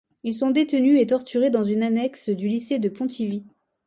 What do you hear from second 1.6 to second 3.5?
une annexe du lycée de Pontivy.